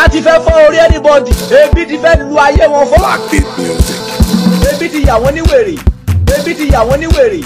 ìyá 0.00 0.08
ti 0.08 0.20
fẹ́ 0.22 0.40
fọ́ 0.44 0.66
orí 0.66 0.78
anybody 0.80 1.30
ebi 1.64 1.86
ti 1.86 1.96
fẹ́ 1.98 2.18
lu 2.28 2.36
ayé 2.38 2.66
wọn 2.72 2.86
fọ́. 2.90 3.00
Ebi 4.72 4.88
ti 4.88 5.02
yà 5.06 5.14
wọ́n 5.22 5.32
ní 5.34 5.40
wèrè 5.50 5.74
ebi 6.38 6.54
ti 6.54 6.68
yà 6.72 6.80
wọ́n 6.88 6.98
ní 7.00 7.06
wèrè 7.06 7.40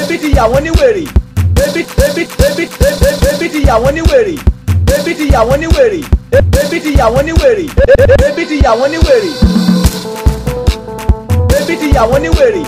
ebi 0.00 0.18
ti 0.18 0.28
yà 0.36 0.44
wọ́n 0.52 0.62
ní 0.62 0.70
wèrè 0.70 1.04
ebi 1.66 1.80
ebi 2.06 2.22
ebi 2.46 2.62
ebi 2.88 3.08
ebi 3.34 3.48
ti 3.48 3.60
yà 3.68 3.74
wọ́n 3.82 3.94
ní 3.94 4.02
wèrè 4.10 4.34
ebi 4.98 5.14
ti 5.14 5.26
yà 5.32 5.40
wọ́n 5.48 5.58
ní 5.60 5.66
wèrè 5.66 6.00
ebi 6.60 6.80
ti 6.80 6.90
yà 6.98 7.06
wọ́n 7.14 7.24
ní 7.26 7.32
wèrè 7.32 7.66
ebi 8.28 8.44
ti 8.46 8.56
yà 8.64 8.72
wọ́n 8.78 8.90
ní 8.92 8.98
wèrè 9.06 9.30
ebi 11.60 11.76
ti 11.80 11.88
yà 11.94 12.02
wọ́n 12.10 12.20
ní 12.22 12.28
wèrè 12.38 12.62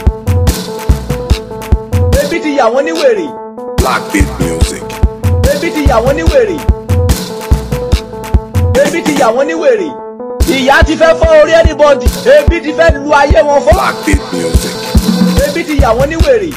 ebi 2.22 2.38
ti 2.42 2.50
yà 2.58 2.66
wọ́n 2.72 2.84
ní 2.84 2.92
wèrè 3.00 3.26
Black 3.78 4.02
Beat 4.12 4.28
music. 4.40 4.84
ebi 5.54 5.70
ti 5.74 5.82
yà 5.88 5.96
wọ́n 6.04 6.14
ní 6.16 6.22
wèrè 6.22 6.56
ebi 8.90 9.02
ti 9.02 9.14
yà 9.20 9.28
wọ́n 9.30 9.46
ní 9.46 9.54
wèrè 9.54 9.88
ìyá 10.48 10.82
ti 10.86 10.94
fẹ́ 10.96 11.14
fọ́ 11.20 11.42
orí 11.42 11.54
anybody 11.54 12.06
ebi 12.38 12.60
ti 12.60 12.72
fẹ́ 12.72 12.94
lu 13.04 13.10
ayé 13.14 13.40
wọn 13.48 13.60
fọ́. 13.64 13.72
Black 13.72 13.96
Beat 14.06 14.22
music. 14.32 14.74
ebi 15.48 15.64
ti 15.64 15.74
yà 15.82 15.90
wọ́n 15.98 16.08
ní 16.08 16.16
wèrè 16.16 16.50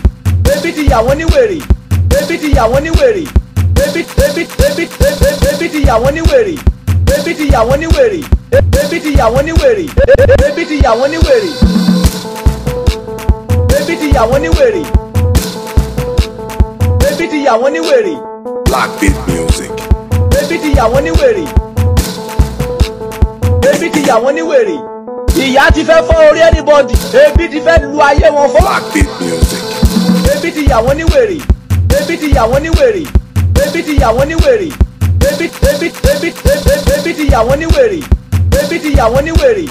ebi 0.55 0.71
ti 0.73 0.83
yà 0.91 0.97
wọ́n 1.05 1.15
ní 1.17 1.25
wèrè 1.25 1.57
ebi 2.21 2.37
ti 2.37 2.49
yà 2.57 2.63
wọ́n 2.71 2.81
ní 2.83 2.89
wèrè 2.89 3.23
ebi 3.85 4.01
ebi 4.25 4.41
ebi 4.67 4.83
ebi 5.51 5.69
ti 5.69 5.79
yà 5.87 5.95
wọ́n 6.03 6.13
ní 6.13 6.21
wèrè 6.21 6.55
ebi 7.17 7.33
ti 7.35 7.45
yà 7.53 7.59
wọ́n 7.69 7.79
ní 7.79 7.87
wèrè 7.95 8.19
ebi 8.81 8.99
ti 8.99 9.11
yà 9.19 9.25
wọ́n 9.33 9.43
ní 9.45 9.51
wèrè 9.61 9.85
ebi 10.49 10.65
ti 10.65 10.77
yà 10.83 10.91
wọ́n 10.99 11.09
ní 11.11 11.17
wèrè 11.25 11.51
ebi 13.79 13.95
ti 14.01 14.07
yà 14.15 14.23
wọ́n 14.31 14.41
ní 14.41 14.49
wèrè 14.57 14.83
ebi 17.11 17.27
ti 17.31 17.43
yà 17.45 17.53
wọ́n 17.61 17.71
ní 17.73 17.79
wèrè 17.79 18.15
Black 18.65 18.89
Beat 18.99 19.17
music. 19.27 19.71
ebi 20.41 20.57
ti 20.57 20.69
yà 20.77 20.85
wọ́n 20.93 21.03
ní 21.03 21.11
wèrè 21.11 21.45
ebi 23.69 23.89
ti 23.89 24.01
yà 24.07 24.15
wọ́n 24.23 24.33
ní 24.35 24.41
wèrè 24.41 24.75
ìyá 25.43 25.71
ti 25.73 25.81
fẹ́ 25.83 26.01
fọ́ 26.07 26.17
orí 26.29 26.41
anybody 26.41 26.93
ebi 27.25 27.49
ti 27.49 27.59
fẹ́ 27.65 27.81
lu 27.81 27.97
ayé 28.01 28.27
wọn 28.35 28.47
fọ́. 28.53 28.61
Black 28.61 28.83
Beat 28.93 29.09
music. 29.21 29.63
ebi 30.35 30.51
ti 30.51 30.63
yà 30.69 30.77
wọ́n 30.85 30.95
ní 30.97 31.03
wèrè 31.13 31.37
ebi 31.99 32.17
ti 32.17 32.27
yà 32.35 32.43
wọ́n 32.51 32.61
ní 32.63 32.69
wèrè 32.79 33.03
ebi 33.65 33.83
ti 33.83 33.93
yà 34.01 34.09
wọ́n 34.17 34.27
ní 34.27 34.35
wèrè 34.35 34.69
ebi 35.29 35.45
ebi 35.71 35.87
ebi 36.11 36.29
ebi 36.97 37.13
ti 37.17 37.25
yà 37.31 37.39
wọ́n 37.47 37.57
ní 37.59 37.65
wèrè 37.75 37.99
ebi 38.63 38.79
ti 38.79 38.89
yà 38.97 39.05
wọ́n 39.13 39.23
ní 39.25 39.31
wèrè 39.41 39.65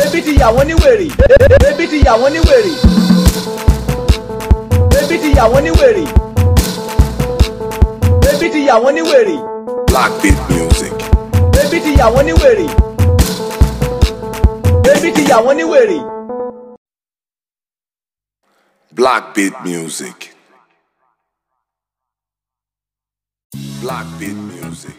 ebi 0.00 0.20
ti 0.22 0.32
yà 0.40 0.48
wọ́n 0.56 0.66
ní 0.68 0.74
wèrè 0.82 1.06
ebi 1.70 1.86
ti 1.88 1.98
yà 2.06 2.14
wọ́n 2.20 2.32
ní 2.32 2.40
wèrè 2.48 2.72
ebi 5.02 5.16
ti 5.22 5.30
yà 5.36 5.44
wọ́n 5.52 5.62
ní 5.64 5.70
wèrè 5.80 6.04
ebi 8.32 8.48
ti 8.52 8.60
yà 8.68 8.74
wọ́n 8.82 8.92
ní 8.94 9.02
wèrè 9.10 9.36
Black 9.88 10.12
Beat 10.22 10.38
music. 10.50 10.94
ebi 11.64 11.80
ti 11.80 11.90
yà 11.98 12.06
wọ́n 12.14 12.24
ní 12.26 12.32
wèrè 12.32 12.66
ebi 14.88 15.08
ti 15.16 15.22
yà 15.30 15.36
wọ́n 15.44 15.56
ní 15.58 15.64
wèrè. 15.72 15.98
Black 18.98 19.24
Beat 19.34 19.54
music. 19.64 20.18
Black 23.82 24.06
Beat 24.18 24.38
music. 24.52 24.98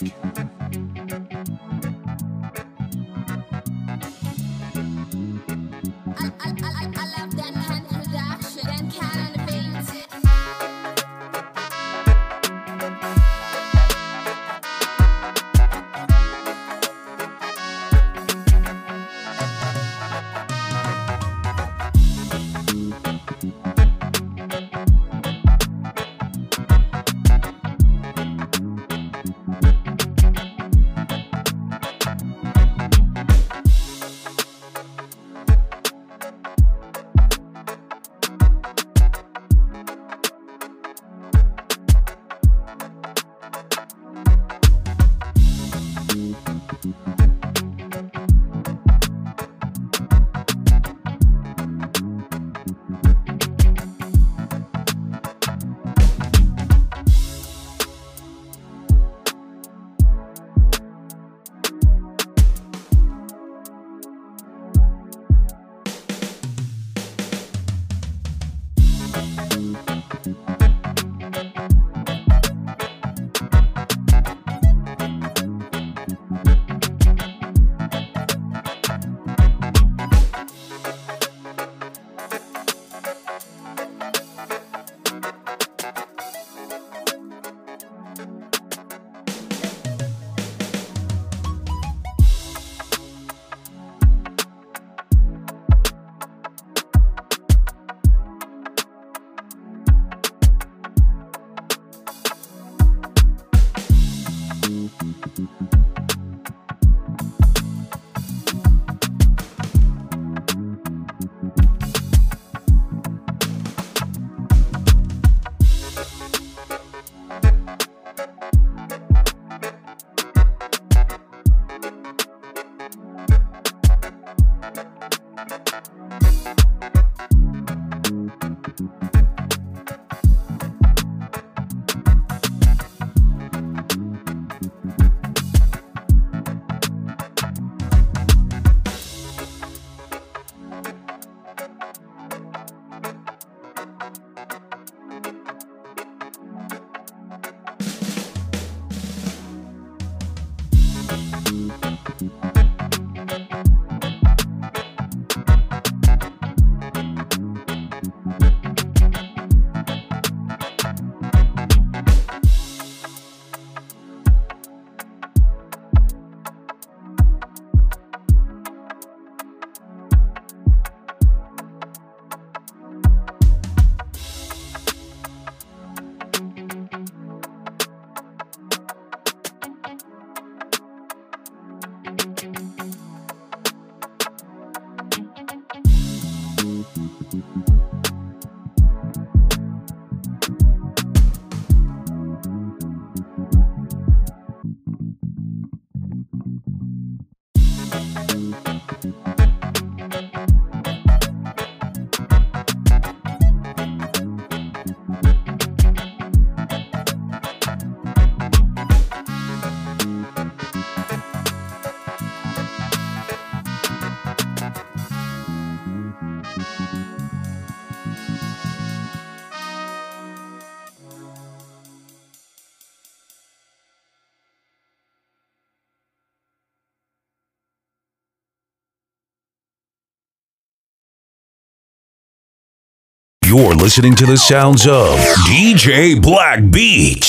You're 233.51 233.75
listening 233.75 234.15
to 234.15 234.25
the 234.25 234.37
sounds 234.37 234.87
of 234.87 235.19
DJ 235.43 236.15
Black 236.21 236.59
Beat. 236.71 237.25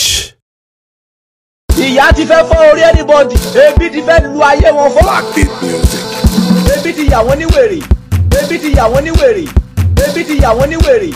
ìyá 1.77 2.13
ti 2.17 2.25
fẹ́ 2.31 2.43
fọ́ 2.49 2.59
orí 2.71 2.83
anybody 2.91 3.35
ebi 3.67 3.91
ti 3.91 4.01
fẹ́ 4.07 4.23
lu 4.33 4.39
ayé 4.51 4.71
wọn 4.79 4.91
fọ́. 4.95 5.07
ebi 6.79 6.93
ti 6.97 7.05
yà 7.13 7.19
wọ́n 7.27 7.39
ní 7.41 7.47
wèrè 7.55 7.79
ebi 8.41 8.57
ti 8.63 8.71
yà 8.79 8.85
wọ́n 8.93 9.03
ní 9.05 9.11
wèrè 9.21 9.45
ebi 10.07 10.23
ti 10.29 10.35
yà 10.43 10.51
wọ́n 10.59 10.69
ní 10.71 10.77
wèrè 10.87 11.11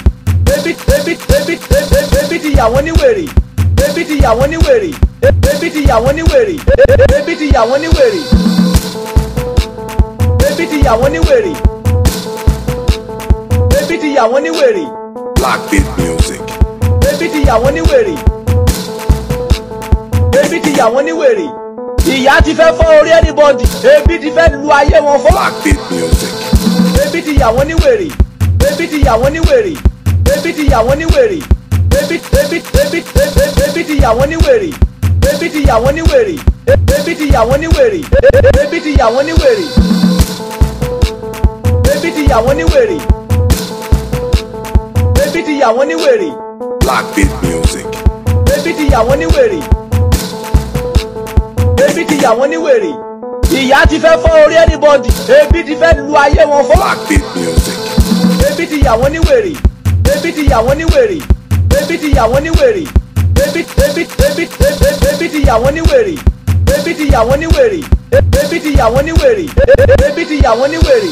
ebi 0.56 0.70
ebi 0.96 1.12
ebi 1.36 1.54
ebi 1.78 1.98
ebi 2.24 2.36
ti 2.42 2.50
yà 2.58 2.64
wọ́n 2.72 2.84
ní 2.86 2.92
wèrè 3.00 3.24
ebi 3.88 4.02
ti 4.08 4.16
yà 4.24 4.30
wọ́n 4.38 4.48
ní 4.50 4.56
wèrè 4.66 4.90
ebi 5.54 5.68
ti 5.74 5.80
yà 5.88 5.96
wọ́n 6.04 6.14
ní 6.18 6.22
wèrè 6.32 6.56
ebi 7.18 7.34
ti 7.40 7.46
yà 7.54 7.62
wọ́n 7.70 7.80
ní 7.82 7.88
wèrè 7.96 8.20
ebi 10.50 10.64
ti 10.70 10.78
yà 10.86 10.92
wọ́n 11.00 11.12
ní 11.14 11.18
wèrè 11.28 11.75
ebi 13.96 14.08
ti 14.08 14.14
yà 14.16 14.24
wọ́n 14.28 14.42
ní 14.42 14.50
wèrè 14.50 14.84
Black 15.36 15.60
Beat 15.70 15.86
Music. 15.98 16.40
ebi 17.12 17.28
ti 17.32 17.40
yà 17.48 17.54
wọ́n 17.62 17.72
ní 17.74 17.80
wèrè 17.80 18.14
ebi 20.44 20.60
ti 20.60 20.70
yà 20.78 20.86
wọ́n 20.92 21.04
ní 21.04 21.12
wèrè 21.12 21.46
ìyá 22.06 22.42
ti 22.44 22.52
fẹ́ 22.54 22.72
fọ́ 22.76 23.00
orí 23.00 23.12
anybody 23.12 23.64
ebi 23.96 24.18
ti 24.18 24.30
fẹ́ 24.36 24.52
lu 24.52 24.68
ayé 24.72 25.00
wọn 25.00 25.18
fọ́. 25.24 25.30
Black 25.32 25.54
Beat 25.64 25.80
Music. 25.90 26.32
ebi 27.06 27.22
ti 27.22 27.40
yà 27.40 27.48
wọ́n 27.56 27.66
ní 27.66 27.74
wèrè 27.74 28.08
ebi 28.68 28.86
ti 28.88 28.98
yà 29.06 29.12
wọ́n 29.16 29.32
ní 29.32 29.40
wèrè 29.48 29.72
ebi 30.36 30.52
ti 30.52 30.64
yà 30.72 30.78
wọ́n 30.86 30.96
ní 30.98 31.06
wèrè 31.14 31.38
ebi 32.00 32.20
ebi 32.40 32.56
ebi 32.82 32.98
ebi 33.68 33.84
ti 33.84 33.96
yà 34.02 34.10
wọ́n 34.18 34.28
ní 34.28 34.36
wèrè 34.36 34.70
ebi 35.32 35.48
ti 35.50 35.60
yà 35.68 35.76
wọ́n 35.84 35.94
ní 35.96 36.02
wèrè 36.12 36.36
ebi 36.98 37.14
ti 37.16 37.26
yà 37.32 37.40
wọ́n 37.48 37.60
ní 37.60 37.68
wèrè 37.76 38.00
ebi 38.62 38.80
ti 38.80 38.92
yà 39.00 39.06
wọ́n 39.14 39.24
ní 39.26 39.32
wèrè 39.42 39.66
ebi 41.94 42.10
ti 42.12 42.22
yà 42.30 42.36
wọ́n 42.44 42.56
ní 42.56 42.64
wèrè 42.74 42.98
ebi 45.36 45.44
ti 45.44 45.60
yà 45.60 45.68
wọ́n 45.68 45.86
ní 45.88 45.94
wèrè 45.94 46.30
Black 46.80 47.04
Beat 47.14 47.30
Music. 47.42 47.86
ebi 48.56 48.72
ti 48.74 48.86
yà 48.92 49.00
wọ́n 49.04 49.18
ní 49.18 49.26
wèrè 49.26 49.60
ebi 51.88 52.04
ti 52.04 52.16
yà 52.22 52.30
wọ́n 52.38 52.48
ní 52.50 52.56
wèrè 52.56 52.92
ìyá 53.52 53.86
ti 53.88 53.98
fẹ́ 53.98 54.16
fọ́ 54.22 54.44
orí 54.44 54.56
anybody 54.56 55.10
ebi 55.40 55.64
ti 55.64 55.74
fẹ́ 55.76 55.96
lu 56.06 56.16
ayé 56.16 56.42
wọn 56.50 56.64
fọ́. 56.68 56.76
Black 56.76 56.98
Beat 57.08 57.24
Music. 57.36 57.78
ebi 58.50 58.66
ti 58.66 58.80
yà 58.84 58.92
wọ́n 58.96 59.10
ní 59.12 59.18
wèrè 59.28 59.52
ebi 60.16 60.32
ti 60.32 60.42
yà 60.50 60.58
wọ́n 60.66 60.76
ní 60.78 60.84
wèrè 60.84 61.18
ebi 61.82 61.98
ti 61.98 62.08
yà 62.16 62.24
wọ́n 62.32 62.42
ní 62.42 62.50
wèrè 62.50 62.84
ebi 63.44 63.60
ebi 63.86 64.02
ebi 64.26 64.48
ebi 65.12 65.28
ti 65.28 65.40
yà 65.46 65.54
wọ́n 65.62 65.72
ní 65.74 65.80
wèrè 65.90 66.14
ebi 66.78 66.94
ti 66.94 67.12
yà 67.12 67.20
wọ́n 67.28 67.38
ní 67.40 67.46
wèrè 67.56 67.80
ebi 68.40 68.60
ti 68.60 68.70
yà 68.78 68.86
wọ́n 68.88 69.04
ní 69.04 69.12
wèrè 69.20 69.44
ebi 70.08 70.24
ti 70.24 70.36
yà 70.44 70.52
wọ́n 70.58 70.70
ní 70.72 70.78
wèrè 70.86 71.10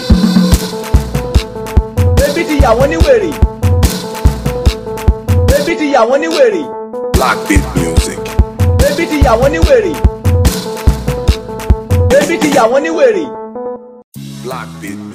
ebi 2.29 2.45
ti 2.49 2.57
yà 2.63 2.71
wọ́n 2.79 2.89
ní 2.89 2.97
wèrè 2.97 3.54
ebi 5.75 5.87
ti 5.87 5.93
yà 5.95 6.01
wọ́n 6.09 6.21
ní 6.23 6.29
wèrè 6.37 6.63
Black 7.17 7.39
Beat 7.49 7.65
Music. 7.77 8.21
ebi 8.91 9.05
ti 9.11 9.19
yà 9.25 9.33
wọ́n 9.41 9.51
ní 9.55 9.59
wèrè 9.69 9.93
ebi 12.19 12.35
ti 12.43 12.49
yà 12.57 12.63
wọ́n 12.71 12.83
ní 12.85 12.91
wèrè. 12.99 13.25
Black 14.45 14.69
Beat 14.81 14.99
Music. 14.99 15.14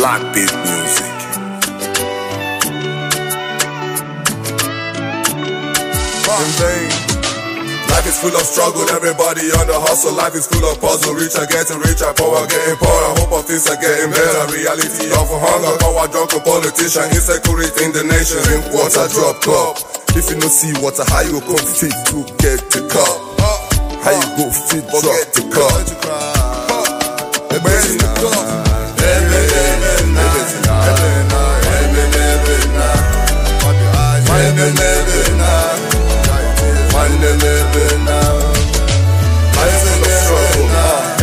Black 0.00 0.24
Beat 0.32 0.48
Music. 0.48 1.12
Life 7.92 8.08
is 8.08 8.16
full 8.16 8.32
of 8.32 8.40
struggle, 8.48 8.88
everybody 8.96 9.52
on 9.60 9.68
the 9.68 9.76
hustle. 9.76 10.16
Life 10.16 10.32
is 10.40 10.48
full 10.48 10.64
of 10.64 10.80
puzzle. 10.80 11.12
Rich 11.12 11.36
are 11.36 11.44
getting 11.44 11.84
richer, 11.84 12.08
poor 12.16 12.32
getting 12.48 12.80
poorer. 12.80 13.12
Hope 13.20 13.44
of 13.44 13.44
things 13.44 13.68
are 13.68 13.76
getting 13.76 14.08
better. 14.08 14.48
Reality 14.56 15.12
of 15.12 15.28
hunger, 15.28 15.76
power 15.84 16.08
drunk 16.08 16.32
politician, 16.48 17.04
insecurity 17.12 17.84
in 17.84 17.92
the 17.92 18.00
nation. 18.08 18.40
Drink 18.48 18.72
water, 18.72 19.04
drop 19.12 19.44
cup. 19.44 19.84
If 20.16 20.32
you 20.32 20.40
no 20.40 20.48
see 20.48 20.72
water, 20.80 21.04
how 21.12 21.28
you 21.28 21.44
go 21.44 21.60
fit 21.60 21.92
to 22.08 22.24
get 22.40 22.64
the 22.72 22.88
cup? 22.88 23.20
How 24.00 24.16
you 24.16 24.28
go 24.40 24.48
fit 24.48 24.88
drop 24.88 25.28
the 25.36 25.44
cup? 25.52 26.39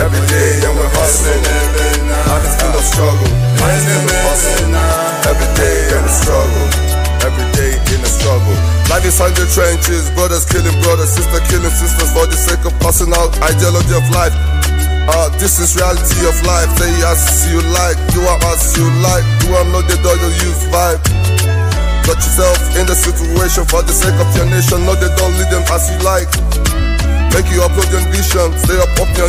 Every 0.07 0.23
day 0.25 0.57
and 0.65 0.73
we're 0.73 0.89
hustling. 0.97 1.41
Life 1.45 2.45
is 2.49 2.55
full 2.57 2.73
of 2.73 2.85
struggle. 2.85 3.29
Is 3.29 3.85
full 3.85 4.09
of 4.09 4.21
hustle. 4.25 4.73
Every 5.29 5.49
day 5.53 5.77
and 5.93 6.05
a 6.05 6.13
struggle. 6.13 6.65
Every 7.27 7.47
day 7.53 7.73
in 7.93 8.01
a 8.01 8.09
struggle. 8.09 8.57
Life 8.89 9.05
is 9.05 9.17
hundred 9.21 9.49
trenches, 9.53 10.09
brothers 10.17 10.45
killing 10.49 10.73
brothers, 10.81 11.13
sister 11.13 11.41
killing 11.45 11.69
sisters 11.69 12.09
for 12.13 12.25
the 12.25 12.37
sake 12.37 12.65
of 12.65 12.73
passing 12.81 13.13
out 13.13 13.29
ideology 13.45 13.93
of 13.93 14.05
life. 14.09 14.33
Uh, 15.09 15.29
this 15.37 15.59
is 15.59 15.77
reality 15.77 16.25
of 16.25 16.37
life. 16.41 16.69
Say 16.77 16.89
as 17.05 17.45
you 17.53 17.61
like, 17.73 17.97
do 18.15 18.21
as 18.25 18.77
you 18.77 18.87
like. 19.05 19.25
Do 19.45 19.53
I'm 19.53 19.69
not 19.75 19.85
the 19.85 19.97
dog 20.01 20.21
you 20.25 20.51
vibe. 20.73 21.46
Got 22.07 22.23
yourself 22.23 22.55
in 22.79 22.87
the 22.87 22.95
situation 22.95 23.65
for 23.67 23.83
the 23.83 23.91
sake 23.91 24.15
of 24.15 24.31
your 24.31 24.47
nation. 24.47 24.79
No, 24.87 24.95
they 24.95 25.11
don't 25.19 25.35
lead 25.35 25.51
them 25.51 25.67
as 25.67 25.91
you 25.91 25.99
like. 26.07 26.31
Make 27.35 27.51
you 27.51 27.59
upload 27.59 27.91
your 27.91 27.99
vision, 28.07 28.55
stay 28.63 28.79
up 28.79 28.95
up 28.95 29.11
your 29.17 29.27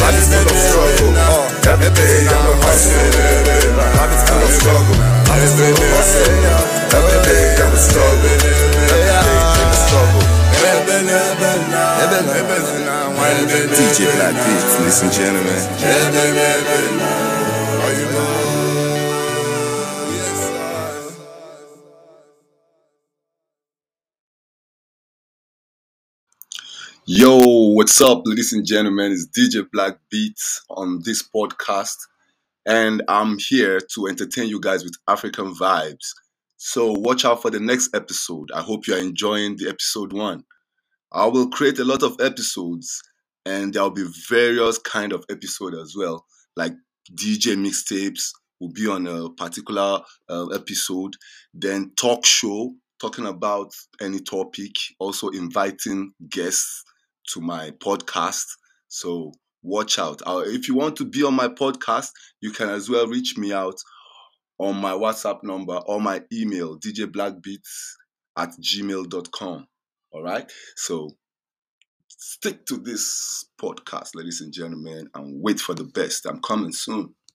Life 0.00 0.16
is 0.18 0.28
full 0.34 0.42
of 0.42 0.56
struggle. 0.58 1.14
Uh, 1.14 1.70
every 1.70 1.90
day 1.94 2.26
I'm 7.56 7.70
a 7.70 7.76
struggle. 7.76 8.34
Every 8.50 8.98
day 8.98 9.54
I'm 9.54 9.70
a 9.70 9.78
struggle. 9.78 10.49
DJ 13.30 14.12
Black 14.16 14.34
Beats, 14.34 14.78
ladies 14.80 15.02
and 15.02 15.12
gentlemen. 15.12 15.54
Yo, 27.06 27.38
what's 27.74 28.00
up, 28.00 28.22
ladies 28.24 28.52
and 28.52 28.66
gentlemen? 28.66 29.12
It's 29.12 29.28
DJ 29.28 29.64
Black 29.72 29.98
Beats 30.10 30.62
on 30.68 31.00
this 31.04 31.22
podcast, 31.22 31.98
and 32.66 33.00
I'm 33.06 33.38
here 33.38 33.78
to 33.94 34.08
entertain 34.08 34.48
you 34.48 34.58
guys 34.58 34.82
with 34.82 34.94
African 35.06 35.54
vibes. 35.54 36.14
So, 36.56 36.90
watch 36.90 37.24
out 37.24 37.42
for 37.42 37.50
the 37.50 37.60
next 37.60 37.94
episode. 37.94 38.50
I 38.52 38.62
hope 38.62 38.88
you 38.88 38.94
are 38.94 38.98
enjoying 38.98 39.56
the 39.56 39.68
episode 39.68 40.12
one. 40.12 40.42
I 41.12 41.26
will 41.26 41.48
create 41.48 41.78
a 41.78 41.84
lot 41.84 42.02
of 42.02 42.20
episodes, 42.20 43.00
and 43.50 43.74
there'll 43.74 43.90
be 43.90 44.06
various 44.28 44.78
kind 44.78 45.12
of 45.12 45.24
episode 45.28 45.74
as 45.74 45.94
well, 45.96 46.24
like 46.56 46.72
DJ 47.12 47.56
mixtapes 47.56 48.30
will 48.60 48.70
be 48.70 48.86
on 48.86 49.06
a 49.06 49.30
particular 49.30 50.00
uh, 50.28 50.46
episode, 50.48 51.16
then 51.52 51.90
talk 51.96 52.24
show 52.24 52.74
talking 53.00 53.26
about 53.26 53.72
any 54.00 54.20
topic, 54.20 54.72
also 54.98 55.28
inviting 55.30 56.12
guests 56.28 56.84
to 57.26 57.40
my 57.40 57.70
podcast. 57.82 58.44
So 58.88 59.32
watch 59.62 59.98
out. 59.98 60.22
Uh, 60.26 60.42
if 60.46 60.68
you 60.68 60.74
want 60.74 60.96
to 60.96 61.04
be 61.04 61.24
on 61.24 61.34
my 61.34 61.48
podcast, 61.48 62.10
you 62.40 62.52
can 62.52 62.68
as 62.68 62.88
well 62.88 63.06
reach 63.06 63.36
me 63.36 63.52
out 63.52 63.80
on 64.58 64.76
my 64.76 64.92
WhatsApp 64.92 65.42
number 65.42 65.76
or 65.86 66.00
my 66.00 66.22
email, 66.32 66.78
djblackbeats 66.78 67.94
at 68.36 68.50
gmail.com. 68.60 69.66
All 70.12 70.22
right. 70.22 70.50
So 70.76 71.10
stick 72.20 72.66
to 72.66 72.76
this 72.76 73.46
podcast, 73.60 74.10
ladies 74.14 74.42
and 74.42 74.52
gentlemen, 74.52 75.08
and 75.14 75.42
wait 75.42 75.58
for 75.58 75.74
the 75.74 75.84
best. 75.84 76.26
I'm 76.26 76.40
coming 76.42 76.72
soon. 76.72 77.14